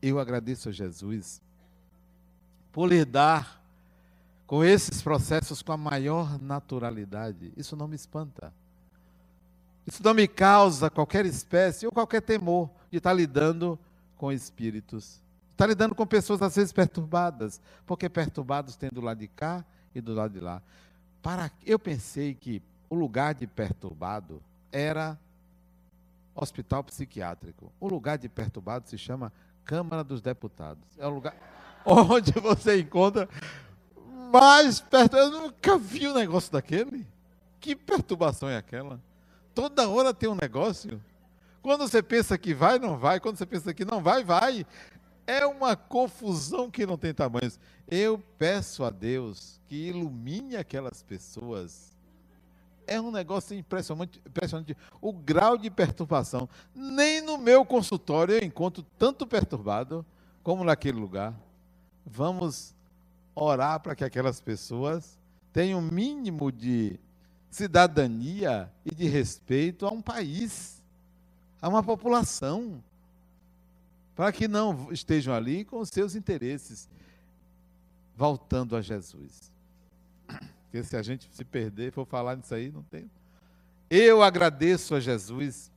[0.00, 1.42] Eu agradeço a Jesus
[2.72, 3.60] por lidar
[4.46, 7.52] com esses processos com a maior naturalidade.
[7.56, 8.52] Isso não me espanta.
[9.86, 13.78] Isso não me causa qualquer espécie ou qualquer temor de estar lidando
[14.16, 15.20] com espíritos.
[15.52, 19.64] Estar lidando com pessoas às vezes perturbadas, porque perturbados tem do lado de cá
[19.94, 20.60] e do lado de lá.
[21.22, 24.42] Para, eu pensei que o lugar de perturbado
[24.72, 25.18] era
[26.34, 27.70] hospital psiquiátrico.
[27.78, 29.32] O lugar de perturbado se chama
[29.64, 30.82] Câmara dos Deputados.
[30.98, 31.34] É o lugar
[31.84, 33.28] onde você encontra
[34.32, 35.16] mais perto.
[35.16, 37.06] Eu nunca vi um negócio daquele.
[37.58, 39.00] Que perturbação é aquela?
[39.54, 41.02] Toda hora tem um negócio.
[41.60, 43.20] Quando você pensa que vai, não vai.
[43.20, 44.66] Quando você pensa que não vai, vai.
[45.26, 47.58] É uma confusão que não tem tamanhos.
[47.88, 51.90] Eu peço a Deus que ilumine aquelas pessoas.
[52.86, 54.76] É um negócio impressionante, impressionante.
[55.00, 56.48] O grau de perturbação.
[56.74, 60.04] Nem no meu consultório eu encontro tanto perturbado
[60.42, 61.34] como naquele lugar.
[62.12, 62.74] Vamos
[63.34, 65.18] orar para que aquelas pessoas
[65.52, 66.98] tenham um mínimo de
[67.50, 70.82] cidadania e de respeito a um país,
[71.62, 72.82] a uma população
[74.14, 76.88] para que não estejam ali com os seus interesses,
[78.16, 79.50] voltando a Jesus.
[80.26, 83.10] Porque se a gente se perder, for falar nisso aí, não tem.
[83.88, 85.72] Eu agradeço a Jesus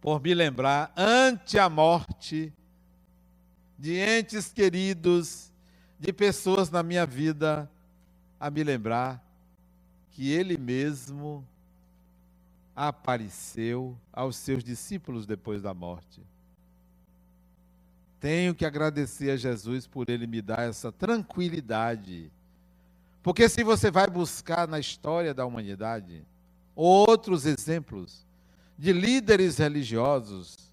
[0.00, 2.52] por me lembrar, ante a morte,
[3.78, 5.52] de entes queridos,
[5.98, 7.70] de pessoas na minha vida,
[8.38, 9.22] a me lembrar
[10.10, 11.46] que Ele mesmo
[12.74, 16.22] apareceu aos seus discípulos depois da morte.
[18.20, 22.30] Tenho que agradecer a Jesus por ele me dar essa tranquilidade.
[23.22, 26.22] Porque se você vai buscar na história da humanidade
[26.74, 28.26] outros exemplos
[28.78, 30.65] de líderes religiosos,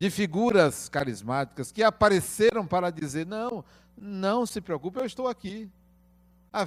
[0.00, 3.62] de figuras carismáticas que apareceram para dizer: não,
[3.94, 5.68] não se preocupe, eu estou aqui.
[6.50, 6.66] A,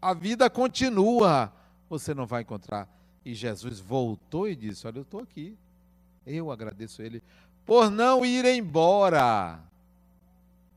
[0.00, 1.52] a vida continua.
[1.88, 2.88] Você não vai encontrar.
[3.24, 5.58] E Jesus voltou e disse: Olha, eu estou aqui.
[6.24, 7.20] Eu agradeço a Ele
[7.66, 9.58] por não ir embora,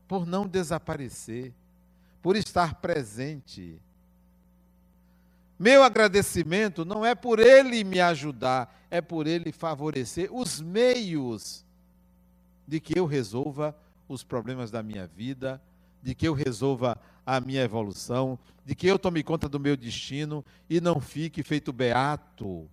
[0.08, 1.52] por não desaparecer,
[2.20, 3.80] por estar presente.
[5.56, 11.63] Meu agradecimento não é por Ele me ajudar, é por Ele favorecer os meios
[12.66, 13.76] de que eu resolva
[14.08, 15.60] os problemas da minha vida,
[16.02, 20.44] de que eu resolva a minha evolução, de que eu tome conta do meu destino
[20.68, 22.68] e não fique feito beato,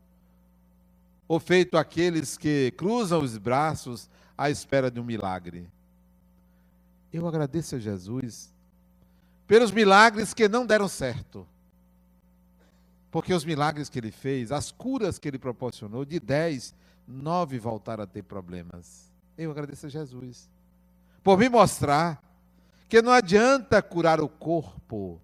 [1.28, 5.70] ou feito aqueles que cruzam os braços à espera de um milagre.
[7.12, 8.54] Eu agradeço a Jesus
[9.48, 11.48] pelos milagres que não deram certo.
[13.12, 16.74] Porque os milagres que ele fez, as curas que ele proporcionou, de dez,
[17.06, 19.11] nove voltaram a ter problemas.
[19.42, 20.48] Eu agradeço a Jesus
[21.24, 22.24] por me mostrar
[22.88, 25.20] que não adianta curar o corpo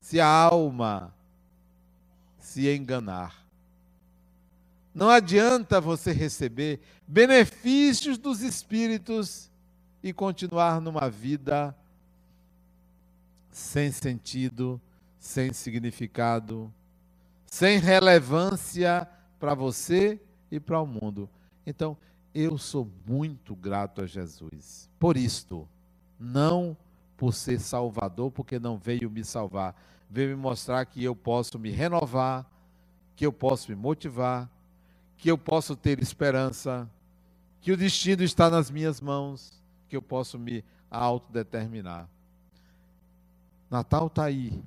[0.00, 1.14] se a alma
[2.38, 3.46] se enganar.
[4.94, 9.50] Não adianta você receber benefícios dos espíritos
[10.02, 11.76] e continuar numa vida
[13.50, 14.80] sem sentido,
[15.18, 16.72] sem significado,
[17.44, 19.06] sem relevância
[19.38, 20.18] para você
[20.50, 21.28] e para o mundo.
[21.66, 21.98] Então,
[22.34, 25.68] eu sou muito grato a Jesus por isto
[26.20, 26.76] não
[27.16, 29.74] por ser salvador, porque não veio me salvar,
[30.08, 32.46] veio me mostrar que eu posso me renovar,
[33.16, 34.48] que eu posso me motivar,
[35.16, 36.88] que eu posso ter esperança,
[37.60, 39.52] que o destino está nas minhas mãos,
[39.88, 42.08] que eu posso me autodeterminar.
[43.70, 44.62] Natal está aí.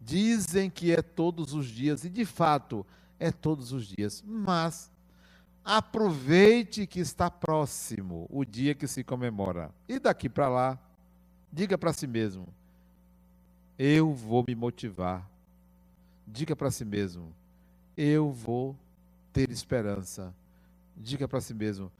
[0.00, 2.86] Dizem que é todos os dias, e de fato
[3.18, 4.90] é todos os dias, mas
[5.68, 9.74] Aproveite que está próximo o dia que se comemora.
[9.88, 10.78] E daqui para lá,
[11.52, 12.46] diga para si mesmo:
[13.76, 15.28] eu vou me motivar.
[16.24, 17.34] Diga para si mesmo:
[17.96, 18.76] eu vou
[19.32, 20.32] ter esperança.
[20.96, 21.90] Diga para si mesmo: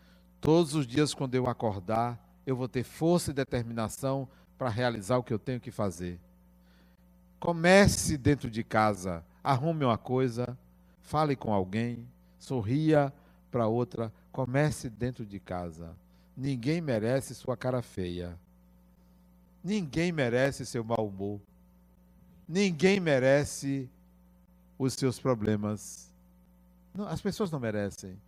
[0.41, 5.25] todos os dias quando eu acordar, eu vou ter força e determinação para realizar o
[5.25, 6.21] que eu tenho que fazer.
[7.41, 10.57] Comece dentro de casa, arrume uma coisa,
[11.03, 12.07] fale com alguém,
[12.39, 13.13] sorria
[13.57, 15.97] para outra, comece dentro de casa.
[16.37, 18.39] Ninguém merece sua cara feia.
[19.65, 21.41] Ninguém merece seu mau humor.
[22.47, 23.89] Ninguém merece
[24.79, 26.13] os seus problemas.
[26.95, 28.21] Não, as pessoas não merecem.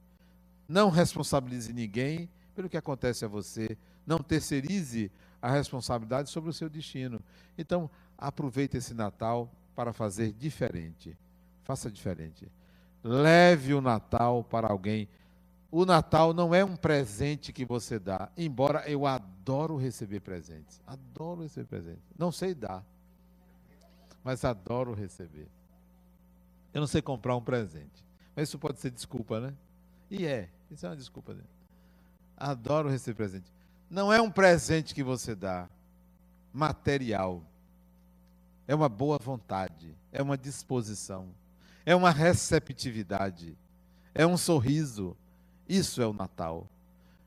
[0.66, 2.26] Não responsabilize ninguém
[2.56, 3.76] pelo que acontece a você.
[4.06, 5.12] Não terceirize
[5.42, 7.20] a responsabilidade sobre o seu destino.
[7.58, 11.14] Então, aproveite esse Natal para fazer diferente.
[11.64, 12.50] Faça diferente.
[13.03, 15.09] Leve o Natal para alguém.
[15.70, 20.80] O Natal não é um presente que você dá, embora eu adoro receber presentes.
[20.86, 22.05] Adoro receber presentes.
[22.18, 22.84] Não sei dar,
[24.24, 25.49] mas adoro receber.
[26.72, 29.55] Eu não sei comprar um presente, mas isso pode ser desculpa, né?
[30.11, 31.34] E é, isso é uma desculpa.
[31.34, 31.42] Né?
[32.36, 33.53] Adoro receber presente.
[33.90, 35.68] Não é um presente que você dá,
[36.53, 37.42] material.
[38.66, 41.28] É uma boa vontade, é uma disposição
[41.84, 43.56] é uma receptividade,
[44.14, 45.16] é um sorriso.
[45.68, 46.66] Isso é o Natal.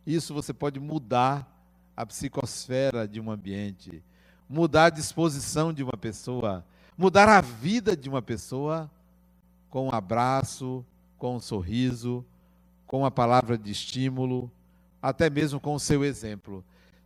[0.06, 1.48] Isso você pode mudar
[1.96, 4.04] a psicosfera de um ambiente,
[4.50, 6.66] mudar a disposição de uma pessoa,
[6.98, 8.90] mudar a vida de uma pessoa
[9.70, 10.86] com um abraço,
[11.18, 12.26] com um sorriso,
[12.88, 14.52] com uma palavra de estímulo,
[15.02, 16.64] até mesmo com o seu exemplo.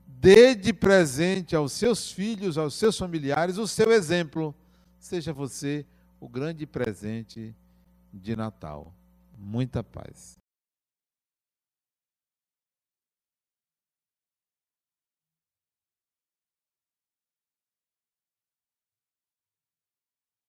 [0.07, 4.55] Dê de presente aos seus filhos, aos seus familiares, o seu exemplo.
[4.99, 5.85] Seja você
[6.19, 7.55] o grande presente
[8.13, 8.93] de Natal.
[9.37, 10.44] Muita paz.